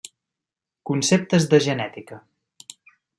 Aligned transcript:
Conceptes 0.89 1.47
de 1.51 1.59
Genètica. 1.67 2.21